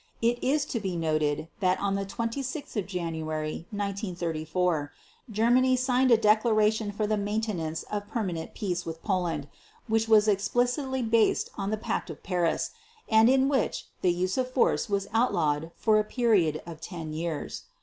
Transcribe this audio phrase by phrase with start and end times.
[0.19, 4.91] It is to be noted that on 26 January 1934
[5.29, 9.47] Germany signed a Declaration for the Maintenance of Permanent Peace with Poland,
[9.87, 12.71] which was explicitly based on the Pact of Paris,
[13.09, 17.65] and in which the use of force was outlawed for a period of 10 years.